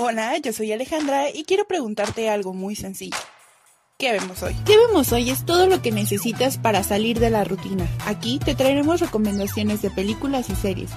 Hola, 0.00 0.38
yo 0.38 0.52
soy 0.52 0.70
Alejandra 0.70 1.28
y 1.28 1.42
quiero 1.42 1.66
preguntarte 1.66 2.30
algo 2.30 2.54
muy 2.54 2.76
sencillo. 2.76 3.16
¿Qué 3.98 4.12
vemos 4.12 4.40
hoy? 4.44 4.54
¿Qué 4.64 4.78
vemos 4.78 5.10
hoy? 5.10 5.28
Es 5.28 5.44
todo 5.44 5.66
lo 5.66 5.82
que 5.82 5.90
necesitas 5.90 6.56
para 6.56 6.84
salir 6.84 7.18
de 7.18 7.30
la 7.30 7.42
rutina. 7.42 7.84
Aquí 8.06 8.38
te 8.38 8.54
traeremos 8.54 9.00
recomendaciones 9.00 9.82
de 9.82 9.90
películas 9.90 10.50
y 10.50 10.54
series. 10.54 10.92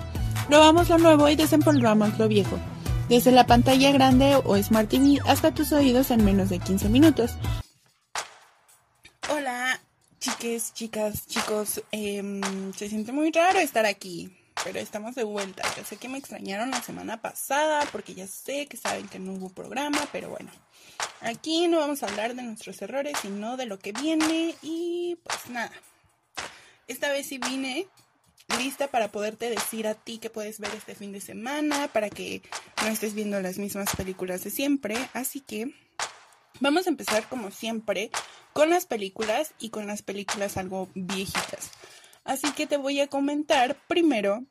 Probamos 0.48 0.88
lo 0.90 1.00
nuevo 1.00 1.28
y 1.30 1.36
desempolvamos 1.36 2.20
lo 2.20 2.28
viejo. 2.28 2.60
Desde 3.10 3.32
la 3.32 3.48
pantalla 3.48 3.92
grande 3.92 4.36
o 4.36 4.56
Smart 4.62 4.88
TV 4.88 5.18
hasta 5.26 5.52
tus 5.52 5.72
oídos 5.72 6.12
en 6.12 6.24
menos 6.24 6.50
de 6.50 6.60
15 6.60 6.88
minutos. 6.90 7.32
Hola, 9.32 9.82
chiques, 10.20 10.76
chicas, 10.76 11.26
chicos. 11.26 11.82
Em, 11.92 12.72
se 12.74 12.88
siente 12.88 13.12
muy 13.12 13.32
raro 13.32 13.58
estar 13.58 13.88
aquí, 13.88 14.30
pero 14.64 14.80
estamos 14.80 15.16
de 15.16 15.24
vuelta. 15.24 15.64
Yo 15.76 15.84
sé 15.84 15.98
que 15.98 16.10
me 16.10 16.18
extrañaron 16.18 16.72
la 16.72 16.82
semana 16.82 17.22
pasada 17.22 17.88
porque 17.92 18.14
ya 18.14 18.28
sé 18.28 18.68
que 18.68 18.78
saben 18.78 19.08
que 19.08 19.20
no 19.20 19.34
hubo 19.34 19.50
programa, 19.50 20.08
pero 20.12 20.30
bueno. 20.30 20.52
Aquí 21.22 21.68
no 21.68 21.80
vamos 21.80 22.04
a 22.04 22.08
hablar 22.08 22.36
de 22.36 22.44
nuestros 22.44 22.82
errores, 22.82 23.18
sino 23.22 23.58
de 23.58 23.66
lo 23.66 23.80
que 23.80 23.92
viene 23.92 24.56
y 24.62 25.18
pues 25.24 25.50
nada. 25.50 25.72
Esta 26.88 27.10
vez 27.12 27.28
sí 27.28 27.38
vine 27.38 27.88
lista 28.58 28.88
para 28.88 29.12
poderte 29.12 29.50
decir 29.50 29.88
a 29.88 29.96
ti 29.96 30.18
que 30.18 30.30
puedes 30.30 30.60
ver 30.60 30.72
este 30.76 30.96
fin 30.96 31.12
de 31.12 31.22
semana, 31.22 31.88
para 31.88 32.10
que 32.10 32.42
no 32.82 32.88
estés 32.90 33.14
viendo 33.14 33.40
las 33.42 33.58
mismas 33.58 33.96
películas 33.96 34.44
de 34.44 34.52
siempre. 34.52 34.98
Así 35.14 35.42
que 35.42 35.74
vamos 36.60 36.86
a 36.88 36.90
empezar 36.90 37.28
como 37.30 37.52
siempre 37.52 38.12
con 38.54 38.70
las 38.70 38.86
películas 38.86 39.54
y 39.60 39.70
con 39.70 39.88
las 39.88 40.02
películas 40.02 40.58
algo 40.58 40.90
viejitas. 40.94 41.72
Así 42.24 42.52
que 42.52 42.68
te 42.68 42.78
voy 42.78 43.00
a 43.00 43.08
comentar 43.08 43.76
primero, 43.88 44.44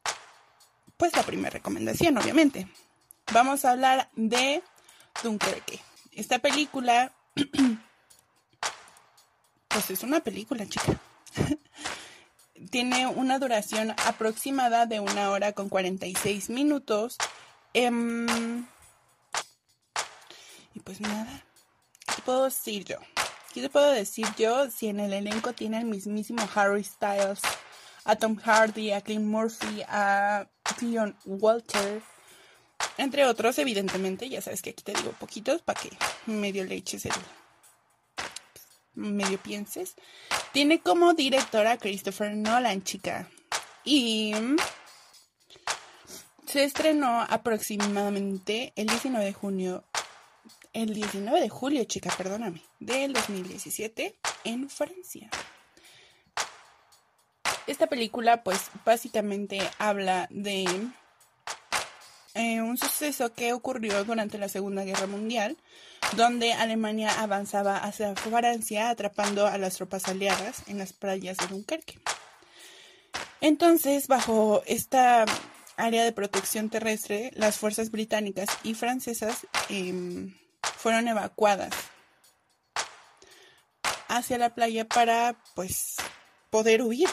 pues 0.97 1.15
la 1.17 1.23
primera 1.23 1.51
recomendación, 1.51 2.19
obviamente. 2.19 2.69
Vamos 3.33 3.65
a 3.65 3.71
hablar 3.71 4.11
de 4.17 4.63
Dunkerque. 5.23 5.81
Esta 6.13 6.41
película, 6.41 7.13
pues 9.69 9.91
es 9.91 10.03
una 10.03 10.21
película, 10.21 10.69
chica. 10.69 11.01
Tiene 12.71 13.07
una 13.07 13.39
duración 13.39 13.95
aproximada 14.05 14.87
de 14.87 15.01
una 15.01 15.31
hora 15.31 15.53
con 15.53 15.69
46 15.69 16.51
minutos. 16.51 17.17
Em, 17.73 18.67
y 20.75 20.81
pues 20.81 21.01
nada, 21.01 21.45
¿qué 22.07 22.17
te 22.17 22.23
puedo 22.23 22.45
decir 22.45 22.85
yo? 22.85 22.97
¿Qué 23.55 23.63
te 23.63 23.69
puedo 23.69 23.91
decir 23.91 24.27
yo 24.37 24.71
si 24.71 24.89
en 24.89 25.01
el 25.01 25.13
elenco 25.13 25.53
tiene 25.53 25.79
el 25.79 25.85
mismísimo 25.85 26.49
Harry 26.55 26.85
Styles, 26.85 27.41
a 28.05 28.17
Tom 28.17 28.37
Hardy, 28.37 28.93
a 28.93 29.01
Clint 29.01 29.27
Murphy, 29.27 29.83
a 29.89 30.47
Dion 30.81 31.17
Walter, 31.25 32.03
entre 32.99 33.27
otros, 33.27 33.59
evidentemente, 33.59 34.29
ya 34.29 34.41
sabes 34.41 34.63
que 34.63 34.71
aquí 34.71 34.83
te 34.83 34.93
digo 34.93 35.13
poquitos 35.13 35.63
para 35.63 35.81
que 35.81 35.91
medio 36.27 36.65
le 36.65 36.77
eches 36.77 37.07
el 37.07 37.13
medio 38.95 39.39
pienses. 39.39 39.95
Tiene 40.53 40.81
como 40.81 41.15
directora 41.15 41.79
Christopher 41.79 42.35
Nolan, 42.35 42.83
chica. 42.83 43.29
Y 43.85 44.35
se 46.47 46.65
estrenó 46.65 47.23
aproximadamente 47.23 48.73
el 48.77 48.89
19 48.89 49.25
de 49.25 49.33
junio, 49.33 49.85
el 50.73 50.93
19 50.93 51.41
de 51.41 51.49
julio, 51.49 51.85
chica, 51.85 52.13
perdóname, 52.17 52.63
del 52.79 53.13
2017 53.13 54.19
en 54.45 54.69
Francia. 54.69 55.31
Esta 57.71 57.87
película, 57.87 58.43
pues, 58.43 58.69
básicamente 58.85 59.61
habla 59.79 60.27
de 60.31 60.65
eh, 62.35 62.61
un 62.61 62.77
suceso 62.77 63.33
que 63.33 63.53
ocurrió 63.53 64.03
durante 64.03 64.39
la 64.39 64.49
Segunda 64.49 64.83
Guerra 64.83 65.07
Mundial, 65.07 65.57
donde 66.17 66.53
Alemania 66.53 67.23
avanzaba 67.23 67.77
hacia 67.77 68.17
Francia 68.17 68.91
atrapando 68.91 69.47
a 69.47 69.57
las 69.57 69.77
tropas 69.77 70.09
aliadas 70.09 70.65
en 70.67 70.79
las 70.79 70.93
playas 70.93 71.37
de 71.37 71.47
Dunkerque. 71.47 72.01
Entonces, 73.41 74.09
bajo 74.09 74.65
esta 74.67 75.25
área 75.77 76.03
de 76.03 76.11
protección 76.11 76.71
terrestre, 76.71 77.31
las 77.37 77.57
fuerzas 77.57 77.93
británicas 77.93 78.49
y 78.65 78.75
francesas 78.75 79.47
em, 79.69 80.35
fueron 80.61 81.07
evacuadas 81.07 81.73
hacia 84.09 84.39
la 84.39 84.57
playa 84.57 84.89
para, 84.89 85.37
pues, 85.55 85.95
poder 86.51 86.83
huir. 86.83 87.09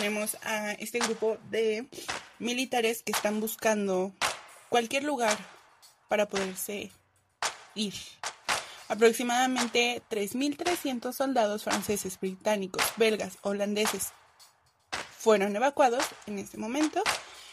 Tenemos 0.00 0.38
a 0.44 0.72
este 0.72 0.98
grupo 0.98 1.36
de 1.50 1.86
militares 2.38 3.02
que 3.02 3.12
están 3.12 3.38
buscando 3.38 4.14
cualquier 4.70 5.04
lugar 5.04 5.36
para 6.08 6.26
poderse 6.26 6.90
ir. 7.74 7.92
Aproximadamente 8.88 10.02
3.300 10.08 11.12
soldados 11.12 11.64
franceses, 11.64 12.18
británicos, 12.18 12.82
belgas, 12.96 13.36
holandeses 13.42 14.14
fueron 15.18 15.54
evacuados 15.54 16.06
en 16.26 16.38
este 16.38 16.56
momento. 16.56 17.02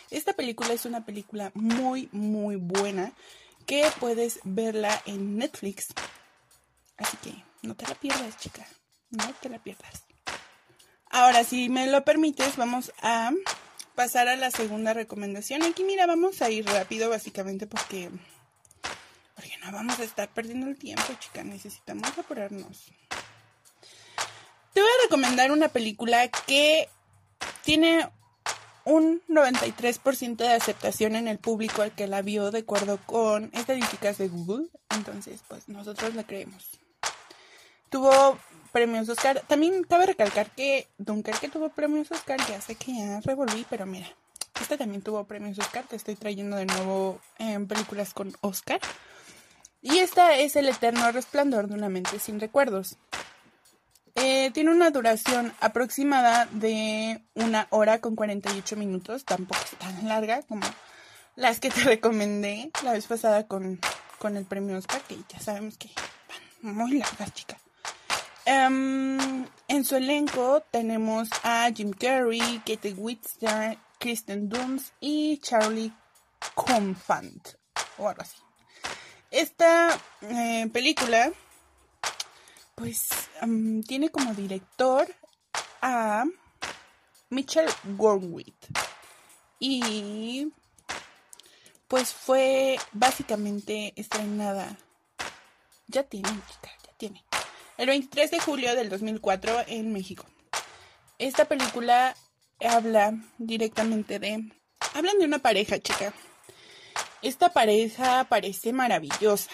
Esta 0.10 0.32
película 0.32 0.72
es 0.72 0.86
una 0.86 1.04
película 1.06 1.52
muy, 1.54 2.08
muy 2.14 2.56
buena 2.56 3.12
que 3.66 3.92
puedes 4.00 4.40
verla 4.46 5.02
en 5.06 5.38
Netflix. 5.38 5.88
Así 6.96 7.18
que 7.18 7.44
no 7.64 7.76
te 7.76 7.86
la 7.86 7.96
pierdas, 7.96 8.38
chica. 8.38 8.66
No 9.10 9.34
te 9.42 9.50
la 9.50 9.60
pierdas. 9.62 10.07
Ahora, 11.18 11.44
si 11.44 11.68
me 11.68 11.88
lo 11.88 12.06
permites, 12.06 12.58
vamos 12.58 12.94
a 13.02 13.32
pasar 13.96 14.28
a 14.28 14.36
la 14.36 14.52
segunda 14.52 14.94
recomendación. 14.94 15.64
Aquí, 15.64 15.84
mira, 15.84 16.06
vamos 16.06 16.44
a 16.44 16.52
ir 16.52 16.64
rápido, 16.68 17.10
básicamente, 17.10 17.66
porque, 17.66 18.12
porque 19.34 19.58
no 19.66 19.72
vamos 19.72 19.98
a 19.98 20.04
estar 20.04 20.30
perdiendo 20.30 20.68
el 20.68 20.78
tiempo, 20.78 21.12
chica. 21.20 21.44
Necesitamos 21.44 22.16
apurarnos. 22.16 22.92
Te 24.74 24.80
voy 24.80 24.90
a 24.92 25.04
recomendar 25.06 25.52
una 25.52 25.70
película 25.70 26.28
que 26.28 26.88
tiene 27.64 28.08
un 28.86 29.24
93% 29.28 30.36
de 30.36 30.54
aceptación 30.54 31.16
en 31.16 31.28
el 31.28 31.40
público 31.40 31.82
al 31.82 31.96
que 31.96 32.06
la 32.06 32.22
vio 32.22 32.52
de 32.52 32.60
acuerdo 32.60 33.00
con 33.08 33.50
estadísticas 33.54 34.20
de 34.20 34.28
Google. 34.28 34.68
Entonces, 34.92 35.42
pues 35.48 35.68
nosotros 35.68 36.14
la 36.14 36.28
creemos. 36.28 36.80
Tuvo 37.90 38.38
premios 38.72 39.10
Oscar. 39.10 39.44
También 39.48 39.84
cabe 39.84 40.06
recalcar 40.06 40.50
que 40.52 40.88
Dunkerque 40.98 41.50
tuvo 41.50 41.70
premios 41.70 42.12
Oscar. 42.12 42.40
Ya 42.48 42.62
sé 42.62 42.76
que 42.76 42.94
ya 42.96 43.20
revolví, 43.22 43.66
pero 43.70 43.86
mira, 43.86 44.08
este 44.60 44.78
también 44.78 45.02
tuvo 45.02 45.24
premios 45.26 45.60
Oscar. 45.60 45.86
Te 45.86 45.96
estoy 45.96 46.16
trayendo 46.16 46.58
de 46.58 46.66
nuevo 46.66 47.20
em, 47.40 47.68
películas 47.68 48.14
con 48.14 48.36
Oscar. 48.42 48.80
Y 49.82 50.00
esta 50.00 50.36
es 50.38 50.56
El 50.56 50.68
eterno 50.68 51.12
resplandor 51.12 51.68
de 51.68 51.76
una 51.76 51.90
mente 51.90 52.20
sin 52.20 52.40
recuerdos. 52.40 52.98
Eh, 54.16 54.50
tiene 54.52 54.72
una 54.72 54.90
duración 54.90 55.54
aproximada 55.60 56.48
de 56.52 57.22
una 57.36 57.68
hora 57.70 58.02
con 58.02 58.16
48 58.16 58.76
minutos. 58.76 59.26
Tampoco 59.26 59.62
es 59.64 59.78
tan 59.78 60.08
larga 60.08 60.42
como 60.42 60.66
las 61.36 61.60
que 61.60 61.70
te 61.70 61.82
recomendé 61.84 62.72
la 62.84 62.94
vez 62.94 63.06
pasada 63.06 63.48
con, 63.48 63.80
con 64.18 64.36
el 64.36 64.46
premio 64.46 64.78
Oscar, 64.78 65.02
que 65.02 65.18
ya 65.30 65.40
sabemos 65.40 65.78
que 65.78 65.90
van 66.64 66.76
muy 66.76 66.98
largas, 66.98 67.34
chicas. 67.34 67.67
Em, 68.50 69.46
en 69.68 69.84
su 69.84 69.98
elenco 69.98 70.64
tenemos 70.72 71.28
a 71.44 71.70
Jim 71.76 71.92
Carrey, 71.92 72.62
Kate 72.66 72.94
Winslet, 72.94 73.78
Kristen 74.00 74.48
Dunst 74.48 74.94
y 75.02 75.38
Charlie 75.40 75.92
Confant 76.56 77.46
o 77.98 78.08
algo 78.08 78.22
así. 78.22 78.38
Esta 79.32 80.00
eh, 80.22 80.70
película, 80.72 81.30
pues, 82.76 83.10
em, 83.42 83.84
tiene 83.84 84.08
como 84.12 84.34
director 84.34 85.14
a 85.82 86.24
Mitchell 87.30 87.68
Gornwith 87.98 88.66
y 89.60 90.54
pues 91.90 92.14
fue 92.14 92.80
básicamente 92.94 93.92
estrenada. 93.98 94.78
Ya 95.88 96.04
tiene, 96.04 96.30
ya 96.30 96.94
tiene 96.98 97.27
el 97.78 97.88
23 97.88 98.32
de 98.32 98.40
julio 98.40 98.76
del 98.76 98.90
2004 98.90 99.66
en 99.68 99.94
México. 99.94 100.26
Esta 101.20 101.46
película 101.46 102.16
habla 102.60 103.14
directamente 103.38 104.20
de... 104.20 104.52
Hablan 104.94 105.20
de 105.20 105.26
una 105.26 105.40
pareja, 105.40 105.80
chica. 105.80 106.14
Esta 107.22 107.50
pareja 107.50 108.26
parece 108.26 108.74
maravillosa. 108.74 109.52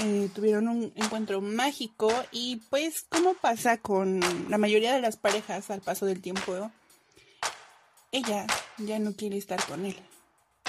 Eh, 0.00 0.30
tuvieron 0.34 0.68
un 0.68 0.92
encuentro 0.96 1.40
mágico 1.42 2.10
y 2.30 2.56
pues 2.70 3.04
como 3.08 3.34
pasa 3.34 3.76
con 3.76 4.20
la 4.48 4.56
mayoría 4.56 4.94
de 4.94 5.02
las 5.02 5.16
parejas 5.16 5.70
al 5.70 5.82
paso 5.82 6.06
del 6.06 6.22
tiempo, 6.22 6.70
ella 8.10 8.46
ya 8.78 8.98
no 8.98 9.12
quiere 9.12 9.36
estar 9.36 9.62
con 9.66 9.84
él. 9.84 9.96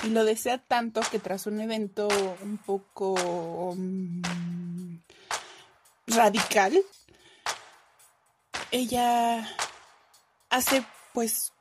Y 0.04 0.10
lo 0.10 0.26
desea 0.26 0.58
tanto 0.58 1.02
que 1.12 1.20
tras 1.20 1.48
un 1.48 1.62
evento 1.62 2.10
un 2.42 2.58
poco... 2.58 3.74
Mm, 3.78 4.22
radical, 6.08 6.82
ella 8.72 9.48
hace 10.50 10.86
pues 11.14 11.52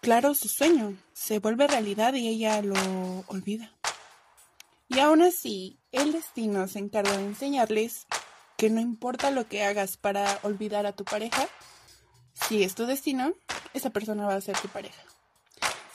claro 0.00 0.34
su 0.34 0.48
sueño, 0.48 0.96
se 1.12 1.38
vuelve 1.38 1.66
realidad 1.66 2.14
y 2.14 2.28
ella 2.28 2.62
lo 2.62 2.74
olvida. 3.26 3.72
Y 4.88 5.00
aún 5.00 5.22
así, 5.22 5.80
el 5.92 6.12
destino 6.12 6.68
se 6.68 6.78
encarga 6.78 7.16
de 7.16 7.24
enseñarles 7.24 8.06
que 8.56 8.70
no 8.70 8.80
importa 8.80 9.30
lo 9.30 9.48
que 9.48 9.64
hagas 9.64 9.96
para 9.96 10.38
olvidar 10.42 10.86
a 10.86 10.92
tu 10.92 11.04
pareja, 11.04 11.48
si 12.48 12.62
es 12.62 12.74
tu 12.74 12.86
destino, 12.86 13.32
esa 13.72 13.90
persona 13.90 14.26
va 14.26 14.34
a 14.34 14.40
ser 14.40 14.56
tu 14.58 14.68
pareja. 14.68 15.02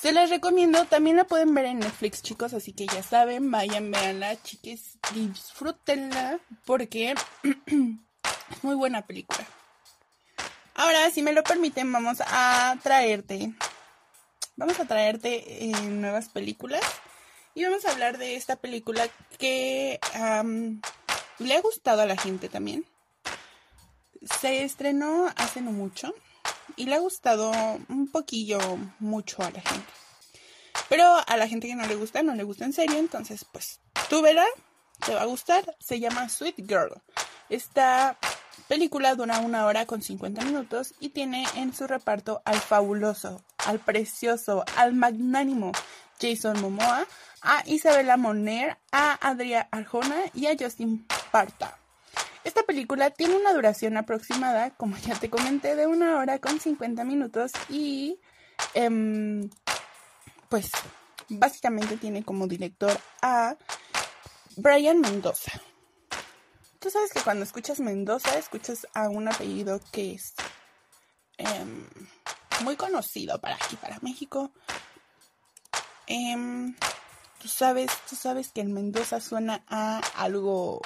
Se 0.01 0.12
las 0.12 0.30
recomiendo, 0.30 0.85
también 0.85 1.18
la 1.18 1.25
pueden 1.25 1.53
ver 1.53 1.65
en 1.65 1.80
Netflix, 1.80 2.21
chicos, 2.21 2.53
así 2.53 2.74
que 2.74 2.88
ya 2.88 3.03
saben, 3.03 3.51
vayan, 3.51 3.92
véanla, 3.92 4.42
chiques, 4.42 4.88
disfrútenla, 5.13 6.39
porque 6.65 7.11
es 7.11 7.19
muy 8.61 8.75
buena 8.75 9.06
película. 9.06 9.45
Ahora, 10.75 11.11
si 11.11 11.21
me 11.21 11.33
lo 11.33 11.44
permiten, 11.44 11.91
vamos 11.91 12.21
a 12.25 12.77
traerte, 12.81 13.53
vamos 14.56 14.79
a 14.79 14.85
traerte 14.85 15.65
eh, 15.65 15.71
nuevas 15.81 16.29
películas 16.29 16.81
y 17.53 17.65
vamos 17.65 17.85
a 17.85 17.91
hablar 17.91 18.17
de 18.17 18.35
esta 18.35 18.56
película 18.56 19.09
que 19.38 20.00
le 21.39 21.56
ha 21.56 21.61
gustado 21.61 22.01
a 22.01 22.06
la 22.06 22.15
gente 22.15 22.47
también. 22.47 22.85
Se 24.39 24.63
estrenó 24.63 25.27
hace 25.35 25.61
no 25.61 25.71
mucho 25.71 26.13
y 26.75 26.85
le 26.85 26.95
ha 26.95 27.00
gustado 27.00 27.51
un 27.89 28.09
poquillo 28.09 28.59
mucho 29.00 29.41
a 29.41 29.51
la 29.51 29.61
gente. 29.61 29.91
Pero 30.88 31.06
a 31.27 31.38
la 31.38 31.47
gente 31.47 31.67
que 31.67 31.75
no 31.75 31.85
le 31.85 31.95
gusta, 31.95 32.23
no 32.23 32.35
le 32.35 32.44
gusta 32.44 32.65
en 32.65 32.73
serio, 32.73 32.97
entonces 32.97 33.45
pues 33.51 33.81
tú 34.09 34.21
verás, 34.21 34.47
te 35.05 35.13
va 35.13 35.21
a 35.21 35.25
gustar. 35.25 35.75
Se 35.79 35.99
llama 35.99 36.29
Sweet 36.29 36.57
Girl. 36.67 37.01
Esta 37.49 38.17
película 38.67 39.15
dura 39.15 39.39
una 39.39 39.65
hora 39.65 39.85
con 39.85 40.01
50 40.01 40.43
minutos 40.45 40.93
y 40.99 41.09
tiene 41.09 41.45
en 41.55 41.73
su 41.73 41.87
reparto 41.87 42.41
al 42.45 42.59
fabuloso, 42.59 43.41
al 43.65 43.79
precioso, 43.79 44.63
al 44.75 44.93
magnánimo 44.93 45.71
Jason 46.21 46.61
Momoa, 46.61 47.07
a 47.41 47.63
Isabella 47.65 48.17
Moner, 48.17 48.77
a 48.91 49.13
Adria 49.27 49.67
Arjona 49.71 50.17
y 50.33 50.47
a 50.47 50.55
Justin 50.59 51.07
Parta. 51.31 51.77
Esta 52.43 52.63
película 52.63 53.09
tiene 53.09 53.35
una 53.35 53.53
duración 53.53 53.97
aproximada, 53.97 54.71
como 54.71 54.97
ya 54.97 55.15
te 55.15 55.29
comenté, 55.29 55.75
de 55.75 55.87
una 55.87 56.17
hora 56.17 56.39
con 56.39 56.59
50 56.59 57.03
minutos 57.03 57.51
y 57.69 58.19
em, 58.73 59.49
pues 60.47 60.71
básicamente 61.29 61.97
tiene 61.97 62.23
como 62.23 62.47
director 62.47 62.97
a 63.21 63.55
Brian 64.61 65.00
Mendoza. 65.00 65.53
Tú 66.79 66.89
sabes 66.89 67.13
que 67.13 67.21
cuando 67.21 67.44
escuchas 67.44 67.79
Mendoza 67.79 68.38
escuchas 68.38 68.85
a 68.94 69.07
un 69.07 69.29
apellido 69.29 69.79
que 69.91 70.15
es 70.15 70.33
em, 71.38 71.88
muy 72.63 72.75
conocido 72.75 73.39
para 73.39 73.56
aquí, 73.56 73.77
para 73.77 74.00
México. 74.01 74.51
Em, 76.07 76.75
tú 77.41 77.47
sabes, 77.47 77.89
tú 78.09 78.17
sabes 78.17 78.51
que 78.51 78.59
el 78.59 78.69
Mendoza 78.69 79.21
suena 79.21 79.63
a 79.67 80.01
algo 80.17 80.81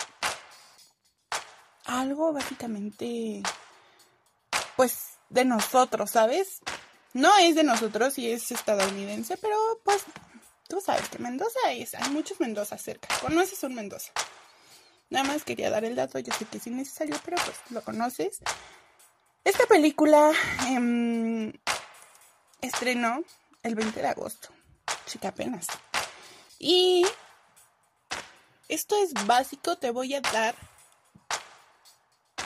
algo 1.86 2.32
básicamente, 2.32 3.42
pues, 4.76 5.18
de 5.30 5.46
nosotros, 5.46 6.12
¿sabes? 6.12 6.60
No 7.14 7.36
es 7.38 7.56
de 7.56 7.64
nosotros 7.64 8.20
y 8.20 8.32
es 8.32 8.52
estadounidense, 8.52 9.38
pero 9.38 9.58
pues 9.84 10.04
tú 10.74 10.82
sabes 10.82 11.08
que 11.08 11.20
Mendoza 11.20 11.72
es, 11.72 11.94
hay 11.94 12.10
muchos 12.10 12.40
Mendoza 12.40 12.80
cerca. 12.80 13.08
¿Conoces 13.22 13.64
un 13.64 13.76
Mendoza? 13.76 14.12
Nada 15.12 15.24
más 15.26 15.44
quería 15.44 15.70
dar 15.70 15.86
el 15.86 15.96
dato, 15.96 16.18
yo 16.18 16.34
sé 16.34 16.46
que 16.46 16.58
es 16.58 16.66
innecesario, 16.66 17.16
pero 17.24 17.38
pues 17.38 17.58
lo 17.70 17.84
conoces. 17.84 18.40
Esta 19.44 19.68
película 19.68 20.32
em, 20.70 21.54
estrenó 22.60 23.24
el 23.62 23.76
20 23.76 24.02
de 24.02 24.08
agosto, 24.08 24.50
chica 25.06 25.28
apenas. 25.28 25.68
Y 26.58 27.06
esto 28.68 28.96
es 29.04 29.14
básico, 29.28 29.78
te 29.78 29.92
voy 29.92 30.16
a 30.16 30.22
dar 30.22 30.56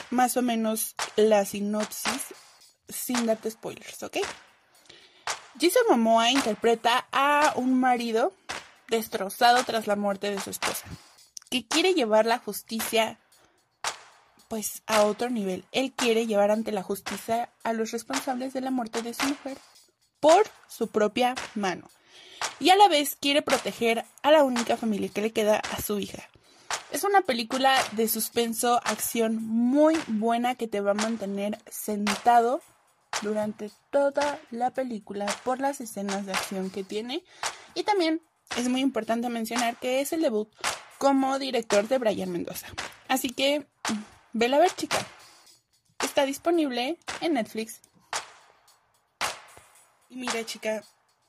más 0.10 0.36
o 0.36 0.42
menos 0.42 0.96
la 1.16 1.46
sinopsis 1.46 2.34
sin 2.90 3.26
darte 3.26 3.52
spoilers, 3.52 4.04
¿ok? 4.04 4.18
Jason 5.60 5.84
Momoa 5.90 6.30
interpreta 6.30 7.08
a 7.12 7.54
un 7.56 7.80
marido 7.80 8.32
destrozado 8.90 9.64
tras 9.64 9.88
la 9.88 9.96
muerte 9.96 10.30
de 10.30 10.40
su 10.40 10.52
esposa, 10.52 10.86
que 11.50 11.68
quiere 11.68 11.94
llevar 11.94 12.28
la 12.28 12.38
justicia 12.38 13.20
pues 14.48 14.84
a 14.86 15.04
otro 15.04 15.30
nivel. 15.30 15.66
Él 15.72 15.94
quiere 15.94 16.28
llevar 16.28 16.52
ante 16.52 16.72
la 16.72 16.84
justicia 16.84 17.50
a 17.64 17.74
los 17.74 17.92
responsables 17.92 18.54
de 18.54 18.62
la 18.62 18.72
muerte 18.72 19.02
de 19.02 19.14
su 19.14 19.26
mujer 19.26 19.58
por 20.20 20.44
su 20.68 20.88
propia 20.90 21.34
mano. 21.56 21.90
Y 22.60 22.70
a 22.70 22.76
la 22.76 22.88
vez 22.88 23.16
quiere 23.16 23.42
proteger 23.42 24.06
a 24.22 24.32
la 24.32 24.44
única 24.44 24.78
familia 24.78 25.10
que 25.10 25.22
le 25.22 25.34
queda 25.34 25.58
a 25.58 25.82
su 25.82 26.00
hija. 26.00 26.24
Es 26.92 27.04
una 27.04 27.22
película 27.22 27.76
de 27.94 28.08
suspenso, 28.08 28.80
acción 28.86 29.44
muy 29.44 29.98
buena 30.08 30.56
que 30.56 30.68
te 30.68 30.82
va 30.82 30.92
a 30.92 30.96
mantener 30.96 31.58
sentado 31.70 32.62
durante 33.22 33.72
toda 33.92 34.40
la 34.52 34.72
película 34.72 35.26
por 35.44 35.60
las 35.60 35.82
escenas 35.82 36.26
de 36.26 36.34
acción 36.34 36.70
que 36.70 36.84
tiene. 36.84 37.24
Y 37.74 37.84
también 37.84 38.22
es 38.56 38.70
muy 38.70 38.82
importante 38.82 39.30
mencionar 39.30 39.78
que 39.78 40.02
es 40.02 40.14
el 40.14 40.22
debut 40.22 40.50
como 40.98 41.38
director 41.40 41.88
de 41.88 41.98
Brian 41.98 42.32
Mendoza. 42.32 42.68
Así 43.08 43.30
que, 43.30 43.68
vela 44.34 44.58
a 44.58 44.62
ver, 44.62 44.72
chica. 44.72 44.98
Está 46.04 46.26
disponible 46.26 46.98
en 47.22 47.34
Netflix. 47.34 47.82
Y 50.10 50.16
mira, 50.16 50.46
chica, 50.46 50.84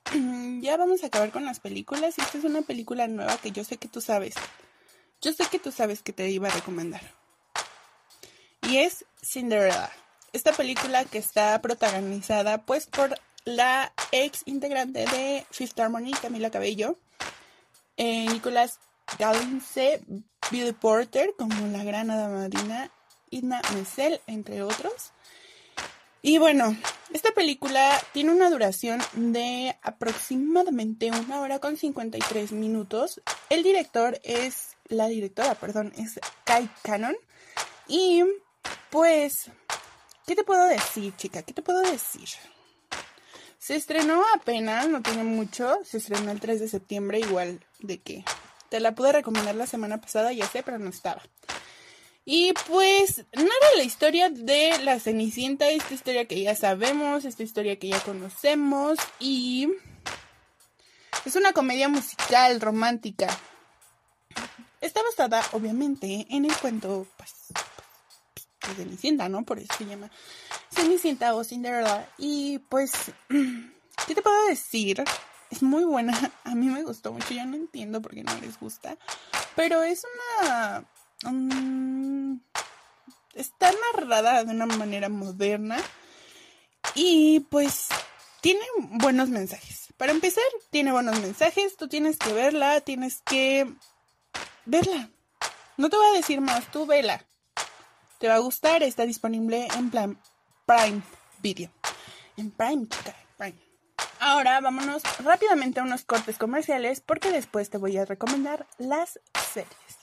ya 0.61 0.77
vamos 0.77 1.03
a 1.03 1.09
acabar 1.09 1.31
con 1.31 1.45
las 1.45 1.61
películas. 1.61 2.17
Y 2.19 2.21
esta 2.21 2.39
es 2.39 2.45
una 2.45 2.63
película 2.63 3.09
nueva 3.09 3.37
que 3.39 3.51
yo 3.51 3.65
sé 3.65 3.77
que 3.77 3.89
tú 3.89 4.01
sabes. 4.01 4.35
Yo 5.21 5.33
sé 5.33 5.47
que 5.51 5.59
tú 5.59 5.73
sabes 5.73 6.03
que 6.03 6.13
te 6.13 6.29
iba 6.31 6.49
a 6.49 6.53
recomendar. 6.53 7.03
Y 8.63 8.79
es 8.79 9.05
Cinderella. 9.23 9.91
Esta 10.33 10.53
película 10.53 11.05
que 11.05 11.19
está 11.19 11.61
protagonizada 11.61 12.59
pues 12.59 12.87
por 12.87 13.19
la 13.45 13.93
ex 14.13 14.43
integrante 14.47 15.07
de 15.07 15.47
Fifth 15.51 15.79
Harmony, 15.81 16.13
Camila 16.21 16.51
Cabello, 16.51 16.99
eh, 17.97 18.27
Nicolás 18.31 18.79
Galince, 19.19 20.03
Billy 20.51 20.73
Porter 20.73 21.31
como 21.39 21.67
la 21.69 21.83
gran 21.85 22.11
hada 22.11 22.29
madrina, 22.29 22.91
Idna 23.31 23.63
Menzel, 23.75 24.21
entre 24.27 24.63
otros. 24.63 25.13
Y 26.21 26.39
bueno, 26.39 26.77
esta 27.13 27.33
película 27.33 27.99
tiene 28.13 28.33
una 28.33 28.51
duración 28.51 29.01
de 29.15 29.77
aproximadamente 29.83 31.11
una 31.11 31.41
hora 31.41 31.59
con 31.59 31.77
53 31.77 32.53
minutos. 32.53 33.23
El 33.51 33.63
director 33.63 34.21
es, 34.25 34.77
la 34.89 35.07
directora, 35.07 35.55
perdón, 35.55 35.93
es 35.97 36.19
Kai 36.45 36.69
Cannon. 36.83 37.17
Y 37.87 38.25
pues, 38.91 39.51
¿qué 40.29 40.37
te 40.37 40.45
puedo 40.45 40.67
decir, 40.67 41.17
chica? 41.17 41.43
¿Qué 41.43 41.55
te 41.55 41.63
puedo 41.63 41.81
decir? 41.81 42.29
Se 43.59 43.75
estrenó 43.75 44.23
apenas, 44.37 44.87
no 44.87 45.01
tiene 45.01 45.25
mucho. 45.25 45.79
Se 45.85 45.97
estrenó 45.97 46.31
el 46.31 46.39
3 46.39 46.61
de 46.61 46.69
septiembre, 46.69 47.19
igual 47.19 47.65
de 47.81 47.99
que 48.03 48.25
te 48.69 48.79
la 48.79 48.95
pude 48.95 49.13
recomendar 49.13 49.55
la 49.55 49.67
semana 49.67 50.01
pasada, 50.01 50.31
ya 50.33 50.47
sé, 50.47 50.63
pero 50.63 50.79
no 50.79 50.91
estaba. 50.91 51.23
Y 52.27 52.53
pues 52.69 53.25
nada, 53.33 53.49
la 53.79 53.83
historia 53.85 54.29
de 54.29 54.79
la 54.83 55.01
Cenicienta, 55.01 55.71
esta 55.71 55.95
historia 55.95 56.27
que 56.27 56.43
ya 56.43 56.55
sabemos, 56.55 57.25
esta 57.25 57.43
historia 57.43 57.79
que 57.79 57.89
ya 57.89 58.01
conocemos 58.01 58.99
y 59.19 59.71
es 61.25 61.37
una 61.37 61.55
comedia 61.55 61.89
musical 61.89 62.61
romántica. 62.61 63.29
Está 64.83 65.03
basada 65.03 65.43
obviamente 65.53 66.27
en 66.29 66.45
el 66.45 66.55
cuento 66.59 67.07
pues, 67.17 67.33
de 68.69 68.75
Cenicienta, 68.75 69.29
¿no? 69.29 69.45
Por 69.45 69.59
eso 69.59 69.73
se 69.77 69.87
llama 69.87 70.11
Cenicienta 70.71 71.35
o 71.35 71.45
Cinderella 71.45 72.09
y 72.19 72.59
pues 72.69 72.93
¿qué 74.07 74.15
te 74.15 74.23
puedo 74.23 74.47
decir? 74.47 75.03
Es 75.51 75.63
muy 75.63 75.85
buena, 75.85 76.33
a 76.45 76.55
mí 76.55 76.67
me 76.67 76.83
gustó 76.83 77.13
mucho, 77.13 77.35
yo 77.35 77.45
no 77.47 77.57
entiendo 77.57 78.01
por 78.01 78.15
qué 78.15 78.23
no 78.23 78.37
les 78.41 78.59
gusta, 78.59 78.97
pero 79.57 79.83
es 79.83 80.05
una 80.41 80.87
está 83.35 83.73
narrada 83.95 84.45
de 84.45 84.53
una 84.53 84.67
manera 84.67 85.09
moderna 85.09 85.79
y 86.95 87.41
pues 87.51 87.89
tiene 88.41 88.61
buenos 88.79 89.29
mensajes. 89.29 89.89
Para 89.97 90.13
empezar, 90.13 90.45
tiene 90.71 90.93
buenos 90.93 91.21
mensajes, 91.21 91.77
tú 91.77 91.89
tienes 91.89 92.19
que 92.19 92.33
verla, 92.33 92.81
tienes 92.81 93.21
que 93.23 93.67
verla. 94.65 95.11
No 95.77 95.89
te 95.91 95.97
voy 95.97 96.07
a 96.07 96.17
decir 96.17 96.41
más, 96.41 96.71
tú 96.71 96.87
vela. 96.87 97.25
Te 98.19 98.27
va 98.27 98.35
a 98.35 98.41
gustar, 98.41 98.83
está 98.83 99.07
disponible 99.07 99.69
en 99.79 99.91
plan 99.91 100.19
Prime 100.67 101.03
Video. 101.41 101.71
En 102.37 102.51
Prime, 102.51 102.89
chica, 102.89 103.15
Prime. 103.37 103.55
Ahora 104.19 104.61
vámonos 104.61 105.03
rápidamente 105.23 105.79
a 105.79 105.85
unos 105.85 106.05
cortes 106.05 106.37
comerciales 106.37 107.01
porque 107.01 107.31
después 107.31 107.71
te 107.71 107.79
voy 107.79 107.97
a 107.97 108.05
recomendar 108.05 108.67
las 108.79 109.21
series. 109.53 109.99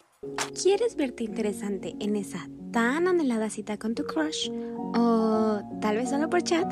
¿Quieres 0.62 0.96
verte 0.96 1.26
interesante 1.26 1.96
en 2.00 2.16
esa 2.16 2.48
tan 2.72 3.10
anhelada 3.10 3.50
cita 3.50 3.78
con 3.78 3.96
tu 3.96 4.06
crush? 4.06 4.50
¿O 4.96 5.60
tal 5.82 5.98
vez 5.98 6.10
solo 6.10 6.30
por 6.30 6.42
chat? 6.42 6.72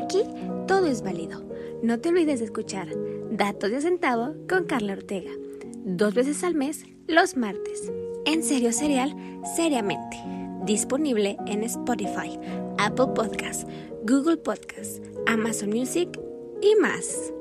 Aquí 0.00 0.22
todo 0.68 0.86
es 0.86 1.02
válido. 1.02 1.44
No 1.82 1.98
te 1.98 2.10
olvides 2.10 2.38
de 2.38 2.44
escuchar 2.44 2.88
Datos 3.32 3.72
de 3.72 3.80
Centavo 3.80 4.34
con 4.48 4.66
Carla 4.66 4.92
Ortega. 4.92 5.32
Dos 5.84 6.14
veces 6.14 6.44
al 6.44 6.54
mes 6.54 6.84
los 7.08 7.36
martes. 7.36 7.90
En 8.24 8.44
serio 8.44 8.72
serial, 8.72 9.16
seriamente. 9.56 10.45
Disponible 10.66 11.36
en 11.46 11.62
Spotify, 11.62 12.36
Apple 12.78 13.06
Podcasts, 13.14 13.64
Google 14.04 14.36
Podcasts, 14.36 15.00
Amazon 15.28 15.70
Music 15.70 16.08
y 16.60 16.74
más. 16.80 17.32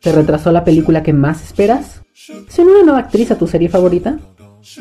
¿Te 0.00 0.12
retrasó 0.12 0.50
la 0.52 0.64
película 0.64 1.02
que 1.02 1.12
más 1.12 1.44
esperas? 1.44 2.00
¿Se 2.14 2.62
unió 2.62 2.76
una 2.76 2.84
nueva 2.84 2.98
actriz 3.00 3.30
a 3.30 3.36
tu 3.36 3.46
serie 3.46 3.68
favorita? 3.68 4.18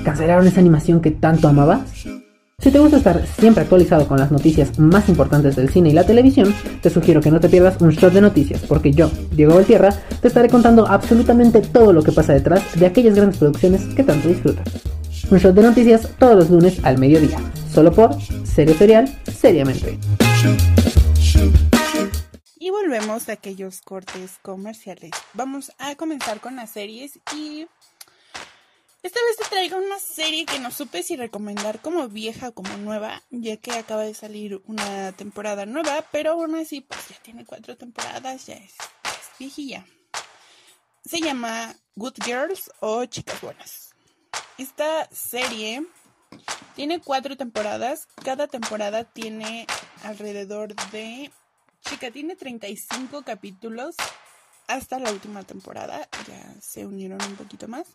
¿Cancelaron 0.05 0.47
esa 0.47 0.61
animación 0.61 1.01
que 1.01 1.11
tanto 1.11 1.49
amabas? 1.49 2.05
Si 2.61 2.71
te 2.71 2.79
gusta 2.79 2.97
estar 2.97 3.25
siempre 3.25 3.63
actualizado 3.63 4.05
con 4.05 4.19
las 4.19 4.31
noticias 4.31 4.77
más 4.77 5.07
importantes 5.07 5.55
del 5.55 5.69
cine 5.69 5.89
y 5.89 5.93
la 5.93 6.05
televisión, 6.05 6.53
te 6.81 6.89
sugiero 6.89 7.21
que 7.21 7.31
no 7.31 7.39
te 7.39 7.47
pierdas 7.47 7.79
un 7.79 7.91
shot 7.91 8.11
de 8.11 8.19
noticias, 8.19 8.61
porque 8.67 8.91
yo, 8.91 9.09
Diego 9.31 9.55
Valtierra, 9.55 9.93
te 10.21 10.27
estaré 10.27 10.49
contando 10.49 10.85
absolutamente 10.85 11.61
todo 11.61 11.93
lo 11.93 12.03
que 12.03 12.11
pasa 12.11 12.33
detrás 12.33 12.77
de 12.77 12.85
aquellas 12.85 13.15
grandes 13.15 13.37
producciones 13.37 13.85
que 13.95 14.03
tanto 14.03 14.27
disfrutas. 14.27 14.67
Un 15.31 15.37
shot 15.37 15.55
de 15.55 15.61
noticias 15.61 16.09
todos 16.19 16.35
los 16.35 16.49
lunes 16.49 16.83
al 16.83 16.97
mediodía, 16.97 17.39
solo 17.73 17.93
por 17.93 18.21
Serio 18.43 18.75
Serial, 18.75 19.07
seriamente. 19.25 19.97
Y 22.59 22.71
volvemos 22.71 23.29
a 23.29 23.33
aquellos 23.33 23.79
cortes 23.79 24.37
comerciales. 24.41 25.11
Vamos 25.33 25.71
a 25.79 25.95
comenzar 25.95 26.41
con 26.41 26.57
las 26.57 26.71
series 26.71 27.19
y 27.33 27.67
esta 29.01 29.19
vez 29.25 29.37
te 29.37 29.49
traigo 29.49 29.77
una 29.77 29.99
serie 29.99 30.45
que 30.45 30.59
no 30.59 30.71
supe 30.71 31.03
si 31.03 31.15
recomendar 31.15 31.79
como 31.81 32.07
vieja 32.09 32.49
o 32.49 32.53
como 32.53 32.75
nueva, 32.77 33.23
ya 33.29 33.57
que 33.57 33.71
acaba 33.71 34.03
de 34.03 34.13
salir 34.13 34.61
una 34.65 35.13
temporada 35.13 35.65
nueva, 35.65 36.05
pero 36.11 36.31
aún 36.31 36.55
así 36.55 36.81
pues 36.81 37.07
ya 37.07 37.15
tiene 37.21 37.45
cuatro 37.45 37.77
temporadas, 37.77 38.45
ya 38.45 38.55
es, 38.55 38.73
es 38.73 39.29
viejilla. 39.39 39.85
Se 41.05 41.21
llama 41.21 41.75
Good 41.95 42.15
Girls 42.25 42.71
o 42.81 43.05
Chicas 43.05 43.39
Buenas. 43.41 43.95
Esta 44.57 45.09
serie 45.11 45.85
tiene 46.75 46.99
cuatro 46.99 47.37
temporadas, 47.37 48.07
cada 48.23 48.47
temporada 48.47 49.05
tiene 49.05 49.65
alrededor 50.03 50.75
de... 50.91 51.31
Chica, 51.81 52.11
tiene 52.11 52.35
35 52.35 53.23
capítulos 53.23 53.95
hasta 54.69 54.99
la 54.99 55.11
última 55.11 55.43
temporada, 55.43 56.07
ya 56.27 56.61
se 56.61 56.85
unieron 56.85 57.19
un 57.23 57.35
poquito 57.35 57.67
más. 57.67 57.87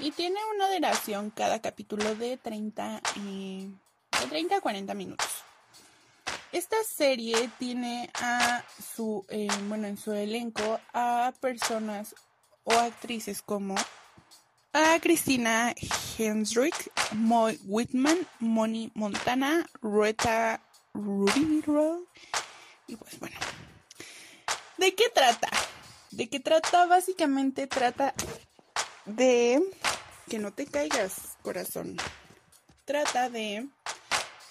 Y 0.00 0.10
tiene 0.10 0.38
una 0.54 0.68
duración 0.68 1.30
cada 1.30 1.62
capítulo 1.62 2.16
de 2.16 2.36
30, 2.36 3.00
de 3.14 4.26
30 4.28 4.56
a 4.56 4.60
40 4.60 4.94
minutos. 4.94 5.28
Esta 6.50 6.76
serie 6.84 7.48
tiene 7.58 8.10
a 8.14 8.64
su, 8.94 9.24
eh, 9.28 9.46
bueno, 9.68 9.86
en 9.86 9.96
su 9.96 10.12
elenco 10.12 10.80
a 10.92 11.32
personas 11.40 12.14
o 12.64 12.72
actrices 12.72 13.40
como 13.40 13.76
a 14.72 14.98
Cristina 15.00 15.74
Hensrick, 16.18 16.90
Moy 17.12 17.58
Whitman, 17.64 18.26
Moni 18.40 18.90
Montana, 18.94 19.64
Rita 19.80 20.60
Rubiro. 20.92 22.02
Y 22.88 22.96
pues 22.96 23.18
bueno, 23.20 23.36
¿de 24.76 24.94
qué 24.94 25.04
trata? 25.14 25.48
¿De 26.10 26.28
qué 26.28 26.40
trata? 26.40 26.86
Básicamente 26.86 27.66
trata 27.66 28.14
de 29.04 29.62
que 30.28 30.38
no 30.38 30.52
te 30.52 30.66
caigas, 30.66 31.36
corazón. 31.42 31.96
Trata 32.84 33.28
de 33.30 33.68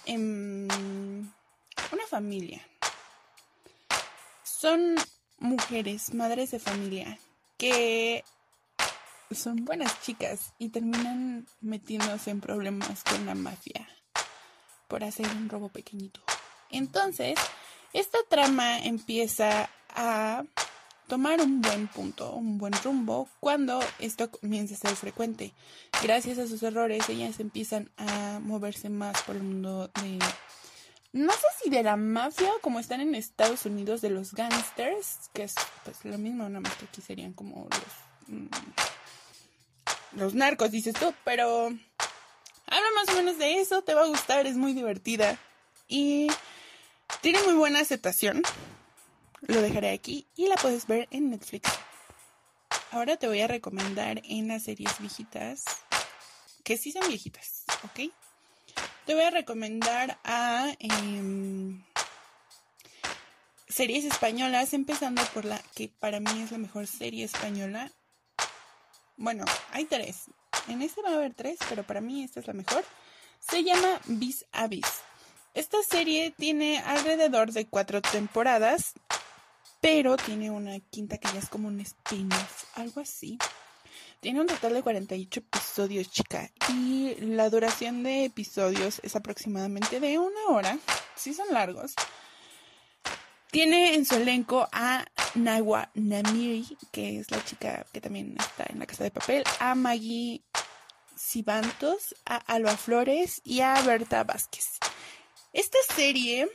em, 0.05 0.67
una 0.67 2.07
familia. 2.09 2.61
Son 4.43 4.95
mujeres, 5.39 6.13
madres 6.13 6.51
de 6.51 6.59
familia, 6.59 7.19
que 7.57 8.23
son 9.31 9.65
buenas 9.65 10.01
chicas 10.01 10.53
y 10.57 10.69
terminan 10.69 11.47
metiéndose 11.61 12.31
en 12.31 12.41
problemas 12.41 13.03
con 13.03 13.25
la 13.25 13.35
mafia 13.35 13.87
por 14.87 15.03
hacer 15.03 15.27
un 15.27 15.49
robo 15.49 15.69
pequeñito. 15.69 16.21
Entonces, 16.69 17.35
esta 17.93 18.17
trama 18.29 18.79
empieza 18.79 19.69
a 19.89 20.43
tomar 21.07 21.41
un 21.41 21.61
buen 21.61 21.87
punto, 21.87 22.33
un 22.33 22.57
buen 22.57 22.73
rumbo 22.83 23.29
cuando 23.39 23.79
esto 23.99 24.29
comienza 24.31 24.75
a 24.75 24.77
ser 24.77 24.95
frecuente. 24.95 25.53
Gracias 26.01 26.37
a 26.37 26.47
sus 26.47 26.63
errores, 26.63 27.07
ellas 27.09 27.39
empiezan 27.39 27.89
a 27.97 28.39
moverse 28.41 28.89
más 28.89 29.21
por 29.23 29.35
el 29.35 29.43
mundo 29.43 29.89
de... 30.01 30.19
No 31.13 31.31
sé 31.31 31.47
si 31.63 31.69
de 31.69 31.81
la 31.81 31.95
mafia, 31.95 32.51
como 32.61 32.79
están 32.79 32.99
en 32.99 33.15
Estados 33.15 33.65
Unidos, 33.65 34.01
de 34.01 34.09
los 34.09 34.33
gangsters, 34.33 35.29
que 35.33 35.43
es 35.43 35.55
pues 35.85 36.03
lo 36.03 36.17
mismo, 36.17 36.43
nada 36.49 36.59
más 36.59 36.75
que 36.75 36.85
aquí 36.85 37.01
serían 37.01 37.33
como 37.33 37.67
los... 37.69 38.35
Mm, 38.35 38.47
los 40.17 40.33
narcos, 40.33 40.71
dices 40.71 40.93
tú, 40.95 41.13
pero... 41.23 41.67
Habla 42.67 42.87
más 42.95 43.09
o 43.13 43.17
menos 43.17 43.37
de 43.37 43.59
eso, 43.59 43.83
te 43.83 43.93
va 43.93 44.01
a 44.01 44.07
gustar, 44.07 44.47
es 44.47 44.57
muy 44.57 44.73
divertida. 44.73 45.37
Y 45.87 46.27
tiene 47.21 47.41
muy 47.43 47.53
buena 47.53 47.79
aceptación. 47.79 48.41
Lo 49.41 49.61
dejaré 49.61 49.91
aquí 49.91 50.27
y 50.35 50.47
la 50.47 50.55
puedes 50.55 50.87
ver 50.87 51.07
en 51.11 51.29
Netflix. 51.29 51.69
Ahora 52.91 53.17
te 53.17 53.27
voy 53.27 53.41
a 53.41 53.47
recomendar 53.47 54.21
en 54.23 54.47
las 54.47 54.63
series 54.63 54.99
viejitas, 54.99 55.65
que 56.63 56.77
sí 56.77 56.91
son 56.91 57.07
viejitas, 57.07 57.65
¿ok? 57.83 58.11
Te 59.05 59.13
voy 59.13 59.23
a 59.23 59.31
recomendar 59.31 60.17
a 60.23 60.73
em, 60.79 61.83
series 63.67 64.05
españolas, 64.05 64.73
empezando 64.73 65.21
por 65.33 65.45
la 65.45 65.61
que 65.75 65.89
para 65.99 66.19
mí 66.19 66.41
es 66.41 66.51
la 66.51 66.57
mejor 66.57 66.87
serie 66.87 67.25
española. 67.25 67.91
Bueno, 69.17 69.45
hay 69.71 69.85
tres. 69.85 70.23
En 70.67 70.81
esta 70.81 71.01
va 71.01 71.09
a 71.09 71.15
haber 71.15 71.33
tres, 71.33 71.57
pero 71.69 71.83
para 71.83 72.01
mí 72.01 72.23
esta 72.23 72.39
es 72.39 72.47
la 72.47 72.53
mejor. 72.53 72.83
Se 73.39 73.63
llama 73.63 74.01
Vis 74.05 74.45
a 74.51 74.67
Vis. 74.67 75.01
Esta 75.53 75.77
serie 75.83 76.31
tiene 76.31 76.79
alrededor 76.79 77.51
de 77.51 77.67
cuatro 77.67 78.01
temporadas 78.01 78.93
pero 79.85 80.17
tiene 80.17 80.49
una 80.49 80.79
quinta 80.79 81.19
que 81.19 81.27
ya 81.31 81.37
es 81.37 81.47
como 81.47 81.67
un 81.67 81.79
spin-off, 81.79 82.63
algo 82.73 83.01
así. 83.01 83.37
Tiene 84.19 84.41
un 84.41 84.47
total 84.47 84.73
de 84.73 84.81
48 84.81 85.41
episodios, 85.41 86.09
chica, 86.09 86.49
y 86.69 87.13
la 87.19 87.51
duración 87.51 88.01
de 88.01 88.25
episodios 88.25 88.99
es 89.03 89.15
aproximadamente 89.15 89.99
de 89.99 90.17
una 90.17 90.47
hora, 90.49 90.79
si 91.15 91.35
son 91.35 91.53
largos. 91.53 91.93
Tiene 93.51 93.93
en 93.93 94.05
su 94.05 94.15
elenco 94.15 94.67
a 94.71 95.05
Nawa 95.35 95.91
Namiri, 95.93 96.65
que 96.91 97.19
es 97.19 97.29
la 97.29 97.45
chica 97.45 97.85
que 97.93 98.01
también 98.01 98.35
está 98.39 98.65
en 98.67 98.79
la 98.79 98.87
casa 98.87 99.03
de 99.03 99.11
papel, 99.11 99.43
a 99.59 99.75
Maggie 99.75 100.41
Sibantos, 101.15 102.15
a 102.25 102.37
Alba 102.37 102.75
Flores 102.75 103.39
y 103.43 103.59
a 103.59 103.79
Berta 103.83 104.23
Vázquez. 104.23 104.79
Esta 105.53 105.77
serie 105.95 106.49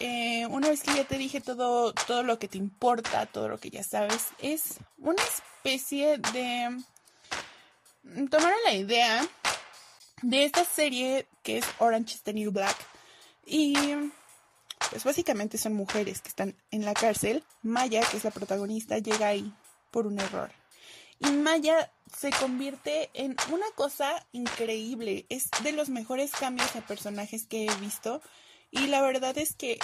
eh, 0.00 0.46
una 0.46 0.68
vez 0.68 0.82
que 0.82 0.94
ya 0.94 1.04
te 1.04 1.18
dije 1.18 1.40
todo, 1.40 1.92
todo 1.92 2.22
lo 2.22 2.38
que 2.38 2.48
te 2.48 2.58
importa, 2.58 3.26
todo 3.26 3.48
lo 3.48 3.58
que 3.58 3.70
ya 3.70 3.84
sabes, 3.84 4.28
es 4.38 4.78
una 4.98 5.22
especie 5.22 6.18
de 6.32 6.82
mm, 8.02 8.26
tomar 8.26 8.52
la 8.64 8.72
idea 8.72 9.26
de 10.22 10.44
esta 10.44 10.64
serie 10.64 11.26
que 11.42 11.58
es 11.58 11.64
Orange 11.78 12.14
is 12.14 12.22
the 12.22 12.32
New 12.32 12.50
Black 12.50 12.76
y 13.46 13.74
pues 14.90 15.04
básicamente 15.04 15.58
son 15.58 15.74
mujeres 15.74 16.20
que 16.20 16.28
están 16.28 16.56
en 16.70 16.84
la 16.84 16.94
cárcel. 16.94 17.44
Maya, 17.62 18.00
que 18.10 18.16
es 18.16 18.24
la 18.24 18.30
protagonista, 18.30 18.98
llega 18.98 19.28
ahí 19.28 19.52
por 19.90 20.06
un 20.06 20.18
error. 20.18 20.50
Y 21.18 21.30
Maya 21.30 21.92
se 22.16 22.30
convierte 22.30 23.10
en 23.12 23.36
una 23.52 23.66
cosa 23.74 24.26
increíble. 24.32 25.26
Es 25.28 25.50
de 25.62 25.72
los 25.72 25.90
mejores 25.90 26.32
cambios 26.32 26.72
de 26.72 26.80
personajes 26.80 27.46
que 27.46 27.66
he 27.66 27.74
visto. 27.76 28.22
Y 28.70 28.86
la 28.86 29.00
verdad 29.02 29.36
es 29.38 29.54
que 29.54 29.78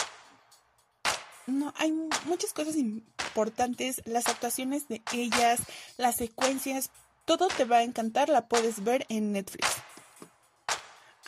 no 1.47 1.73
hay 1.77 1.93
muchas 2.25 2.53
cosas 2.53 2.77
importantes, 2.77 4.03
las 4.05 4.27
actuaciones 4.27 4.89
de 4.89 5.03
ellas, 5.13 5.61
las 5.97 6.17
secuencias, 6.17 6.91
todo 7.25 7.49
te 7.49 7.65
va 7.65 7.79
a 7.79 7.83
encantar, 7.83 8.29
la 8.29 8.49
puedes 8.49 8.85
ver 8.85 9.07
en 9.09 9.33
Netflix. 9.33 9.69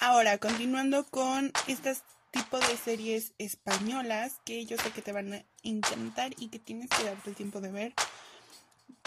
Ahora, 0.00 0.38
continuando 0.38 1.04
con 1.04 1.52
este 1.66 1.96
tipo 2.30 2.58
de 2.58 2.76
series 2.76 3.32
españolas 3.38 4.40
que 4.44 4.64
yo 4.64 4.76
sé 4.76 4.90
que 4.90 5.02
te 5.02 5.12
van 5.12 5.32
a 5.32 5.44
encantar 5.62 6.32
y 6.38 6.48
que 6.48 6.58
tienes 6.58 6.88
que 6.90 7.04
darte 7.04 7.30
el 7.30 7.36
tiempo 7.36 7.60
de 7.60 7.72
ver 7.72 7.94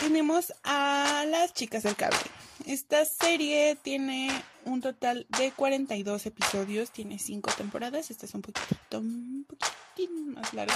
tenemos 0.01 0.51
a 0.63 1.25
las 1.27 1.53
chicas 1.53 1.83
del 1.83 1.95
cable. 1.95 2.17
Esta 2.65 3.05
serie 3.05 3.75
tiene 3.81 4.29
un 4.65 4.81
total 4.81 5.25
de 5.37 5.51
42 5.51 6.25
episodios, 6.25 6.91
tiene 6.91 7.19
5 7.19 7.51
temporadas, 7.57 8.11
esta 8.11 8.25
es 8.25 8.33
un 8.33 8.41
poquito, 8.41 8.99
un 8.99 9.45
poquitín 9.47 10.33
más 10.33 10.53
larga. 10.53 10.75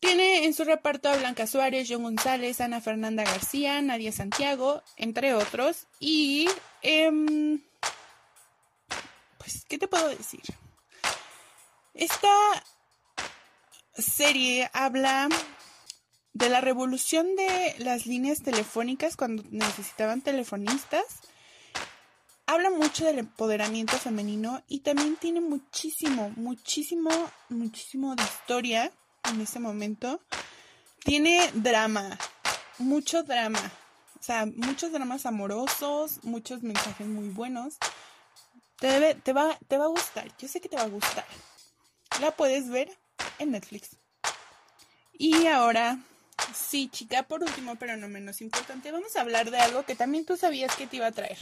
Tiene 0.00 0.44
en 0.44 0.54
su 0.54 0.64
reparto 0.64 1.08
a 1.08 1.16
Blanca 1.16 1.46
Suárez, 1.46 1.88
John 1.90 2.04
González, 2.04 2.60
Ana 2.60 2.80
Fernanda 2.80 3.24
García, 3.24 3.82
Nadia 3.82 4.12
Santiago, 4.12 4.82
entre 4.96 5.34
otros. 5.34 5.86
Y, 5.98 6.48
em, 6.82 7.60
pues, 9.38 9.64
¿qué 9.68 9.76
te 9.76 9.88
puedo 9.88 10.08
decir? 10.08 10.42
Esta 11.94 12.28
serie 13.94 14.70
habla 14.72 15.28
de 16.38 16.48
la 16.48 16.60
revolución 16.60 17.34
de 17.34 17.74
las 17.78 18.06
líneas 18.06 18.42
telefónicas 18.42 19.16
cuando 19.16 19.42
necesitaban 19.50 20.22
telefonistas. 20.22 21.04
Habla 22.46 22.70
mucho 22.70 23.04
del 23.04 23.18
empoderamiento 23.18 23.98
femenino 23.98 24.62
y 24.68 24.80
también 24.80 25.16
tiene 25.16 25.40
muchísimo, 25.40 26.30
muchísimo, 26.36 27.10
muchísimo 27.48 28.14
de 28.14 28.22
historia 28.22 28.92
en 29.28 29.40
ese 29.40 29.58
momento. 29.58 30.20
Tiene 31.00 31.50
drama, 31.54 32.16
mucho 32.78 33.24
drama. 33.24 33.60
O 34.20 34.22
sea, 34.22 34.46
muchos 34.46 34.92
dramas 34.92 35.26
amorosos, 35.26 36.22
muchos 36.22 36.62
mensajes 36.62 37.06
muy 37.08 37.30
buenos. 37.30 37.78
Te, 38.78 39.16
te, 39.16 39.32
va, 39.32 39.58
te 39.66 39.76
va 39.76 39.86
a 39.86 39.88
gustar, 39.88 40.30
yo 40.38 40.46
sé 40.46 40.60
que 40.60 40.68
te 40.68 40.76
va 40.76 40.82
a 40.82 40.88
gustar. 40.88 41.26
La 42.20 42.30
puedes 42.30 42.68
ver 42.68 42.96
en 43.40 43.50
Netflix. 43.50 43.96
Y 45.12 45.48
ahora, 45.48 45.98
sí, 46.54 46.88
chica, 46.88 47.22
por 47.22 47.42
último, 47.42 47.76
pero 47.76 47.96
no 47.96 48.08
menos 48.08 48.40
importante, 48.40 48.92
vamos 48.92 49.16
a 49.16 49.20
hablar 49.20 49.50
de 49.50 49.58
algo 49.58 49.84
que 49.84 49.94
también 49.94 50.24
tú 50.24 50.36
sabías 50.36 50.74
que 50.76 50.86
te 50.86 50.96
iba 50.96 51.06
a 51.06 51.12
traer. 51.12 51.38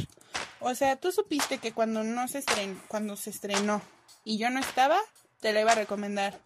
O 0.61 0.75
sea, 0.75 0.97
tú 0.97 1.13
supiste 1.13 1.59
que 1.59 1.73
cuando 1.73 2.03
no 2.05 2.29
se 2.29 2.39
estrenó, 2.39 2.81
cuando 2.89 3.17
se 3.17 3.31
estrenó 3.31 3.83
y 4.25 4.39
yo 4.39 4.51
no 4.51 4.61
estaba, 4.61 4.99
te 5.41 5.53
la 5.53 5.61
iba 5.61 5.73
a 5.73 5.77
recomendar. 5.77 6.39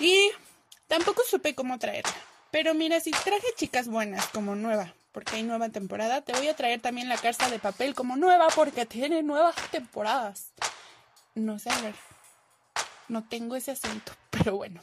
Y 0.00 0.30
tampoco 0.88 1.22
supe 1.28 1.54
cómo 1.54 1.78
traerla. 1.78 2.14
Pero 2.50 2.74
mira, 2.74 3.00
si 3.00 3.10
traje 3.10 3.46
chicas 3.56 3.88
buenas 3.88 4.28
como 4.28 4.54
nueva, 4.54 4.94
porque 5.12 5.36
hay 5.36 5.42
nueva 5.42 5.68
temporada, 5.68 6.22
te 6.22 6.32
voy 6.32 6.48
a 6.48 6.56
traer 6.56 6.80
también 6.80 7.08
la 7.08 7.16
carta 7.16 7.48
de 7.50 7.58
papel 7.58 7.94
como 7.94 8.16
nueva 8.16 8.48
porque 8.54 8.86
tiene 8.86 9.22
nuevas 9.22 9.54
temporadas. 9.70 10.52
No 11.34 11.58
sé 11.58 11.70
ver. 11.82 11.94
No 13.08 13.26
tengo 13.28 13.56
ese 13.56 13.72
acento, 13.72 14.12
pero 14.30 14.56
bueno. 14.56 14.80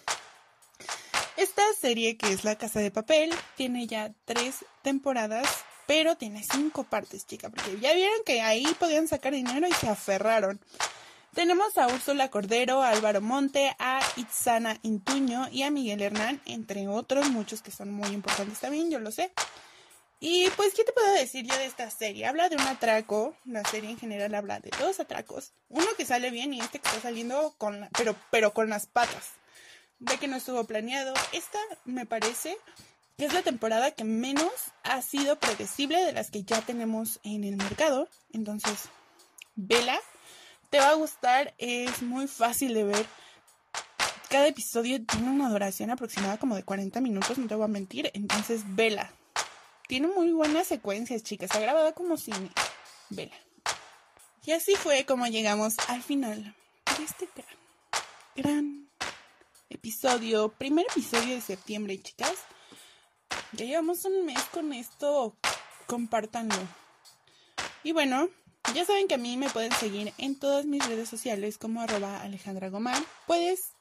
Esta 1.38 1.64
serie 1.80 2.18
que 2.18 2.32
es 2.34 2.44
La 2.44 2.58
Casa 2.58 2.80
de 2.80 2.92
Papel 2.92 3.34
tiene 3.56 3.88
ya 3.88 4.14
tres 4.26 4.66
temporadas, 4.82 5.48
pero 5.88 6.16
tiene 6.16 6.44
cinco 6.44 6.84
partes, 6.84 7.26
chica, 7.26 7.50
porque 7.50 7.80
ya 7.80 7.94
vieron 7.94 8.24
que 8.26 8.42
ahí 8.42 8.66
podían 8.80 9.08
sacar 9.08 9.34
dinero 9.34 9.68
y 9.68 9.74
se 9.74 9.88
aferraron. 9.90 10.60
Tenemos 11.34 11.78
a 11.78 11.88
Úrsula 11.88 12.30
Cordero, 12.30 12.82
a 12.82 12.90
Álvaro 12.90 13.22
Monte, 13.22 13.74
a 13.80 14.02
Itzana 14.18 14.78
Intuño 14.82 15.48
y 15.50 15.64
a 15.64 15.72
Miguel 15.72 16.02
Hernán, 16.02 16.42
entre 16.46 16.90
otros 16.90 17.30
muchos 17.30 17.62
que 17.62 17.72
son 17.72 17.92
muy 17.92 18.10
importantes 18.10 18.60
también, 18.60 18.92
yo 18.92 19.00
lo 19.00 19.12
sé. 19.12 19.32
Y 20.20 20.50
pues, 20.52 20.74
¿qué 20.74 20.84
te 20.84 20.92
puedo 20.92 21.12
decir 21.14 21.46
yo 21.48 21.58
de 21.58 21.66
esta 21.66 21.90
serie? 21.90 22.28
Habla 22.28 22.50
de 22.50 22.58
un 22.58 22.62
atraco, 22.62 23.36
la 23.46 23.64
serie 23.64 23.90
en 23.90 23.98
general 23.98 24.36
habla 24.36 24.60
de 24.60 24.70
dos 24.78 25.00
atracos, 25.00 25.54
uno 25.70 25.88
que 25.98 26.06
sale 26.06 26.30
bien 26.30 26.54
y 26.54 26.60
este 26.60 26.80
que 26.80 26.88
está 26.90 27.02
saliendo 27.02 27.56
con, 27.58 27.90
pero, 27.98 28.16
pero 28.30 28.54
con 28.54 28.70
las 28.70 28.86
patas, 28.86 29.30
de 30.02 30.18
que 30.18 30.28
no 30.28 30.36
estuvo 30.36 30.64
planeado. 30.66 31.14
Esta 31.32 31.58
me 31.86 32.06
parece 32.06 32.58
que 33.18 33.26
es 33.26 33.34
la 33.34 33.42
temporada 33.42 33.92
que 33.92 34.04
menos 34.04 34.52
ha 34.84 35.02
sido 35.02 35.40
predecible 35.40 36.04
de 36.04 36.12
las 36.12 36.30
que 36.30 36.44
ya 36.44 36.62
tenemos 36.62 37.20
en 37.24 37.46
el 37.46 37.56
mercado, 37.56 38.10
entonces, 38.34 38.90
vela, 39.56 39.98
te 40.70 40.80
va 40.80 40.90
a 40.90 40.96
gustar, 40.96 41.54
es 41.58 42.02
muy 42.02 42.28
fácil 42.28 42.74
de 42.74 42.84
ver. 42.84 43.06
Cada 44.30 44.48
episodio 44.48 45.04
tiene 45.06 45.30
una 45.30 45.50
duración 45.50 45.92
aproximada 45.92 46.38
como 46.38 46.56
de 46.56 46.64
40 46.64 47.00
minutos, 47.00 47.38
no 47.38 47.48
te 47.48 47.56
voy 47.56 47.66
a 47.66 47.68
mentir, 47.70 48.12
entonces 48.14 48.64
vela 48.66 49.12
tiene 49.92 50.08
muy 50.08 50.32
buenas 50.32 50.68
secuencias, 50.68 51.22
chicas. 51.22 51.50
Está 51.50 51.60
grabada 51.60 51.92
como 51.92 52.16
cine. 52.16 52.50
Vela. 53.10 53.36
Y 54.46 54.54
así 54.54 54.74
fue 54.76 55.06
como 55.06 55.28
llegamos 55.28 55.76
al 55.90 56.02
final 56.02 56.56
de 56.98 57.04
este 57.04 57.28
gran 58.38 58.81
episodio, 59.72 60.50
primer 60.50 60.86
episodio 60.92 61.36
de 61.36 61.42
septiembre, 61.42 62.02
chicas. 62.02 62.34
Ya 63.54 63.66
llevamos 63.66 64.06
un 64.06 64.26
mes 64.26 64.42
con 64.52 64.74
esto. 64.74 65.36
Compártanlo. 65.88 66.56
Y 67.84 67.92
bueno, 67.94 68.30
ya 68.76 68.86
saben 68.86 69.08
que 69.08 69.16
a 69.16 69.18
mí 69.18 69.38
me 69.38 69.50
pueden 69.50 69.72
seguir 69.72 70.14
en 70.18 70.38
todas 70.38 70.66
mis 70.66 70.86
redes 70.86 71.10
sociales 71.10 71.58
como 71.58 71.82
arroba 71.82 72.22
Alejandra 72.22 72.70
Gomar. 72.70 73.02
Puedes 73.28 73.74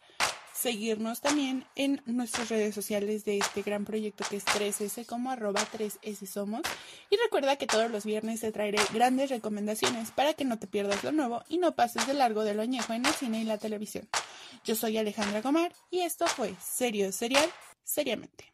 seguirnos 0.60 1.20
también 1.22 1.64
en 1.74 2.02
nuestras 2.04 2.50
redes 2.50 2.74
sociales 2.74 3.24
de 3.24 3.38
este 3.38 3.62
gran 3.62 3.84
proyecto 3.84 4.24
que 4.28 4.36
es 4.36 4.44
3S 4.44 5.06
como 5.06 5.30
arroba 5.30 5.60
3S 5.60 6.26
somos. 6.26 6.60
Y 7.08 7.16
recuerda 7.16 7.56
que 7.56 7.66
todos 7.66 7.90
los 7.90 8.04
viernes 8.04 8.40
te 8.40 8.52
traeré 8.52 8.78
grandes 8.92 9.30
recomendaciones 9.30 10.10
para 10.10 10.34
que 10.34 10.44
no 10.44 10.58
te 10.58 10.66
pierdas 10.66 11.02
lo 11.02 11.12
nuevo 11.12 11.42
y 11.48 11.58
no 11.58 11.74
pases 11.74 12.06
de 12.06 12.14
largo 12.14 12.44
de 12.44 12.54
lo 12.54 12.62
añejo 12.62 12.92
en 12.92 13.06
el 13.06 13.12
cine 13.12 13.40
y 13.40 13.44
la 13.44 13.58
televisión. 13.58 14.08
Yo 14.64 14.74
soy 14.74 14.98
Alejandra 14.98 15.40
Gomar 15.40 15.72
y 15.90 16.00
esto 16.00 16.26
fue 16.26 16.54
Serio 16.60 17.10
Serial, 17.10 17.48
seriamente. 17.82 18.49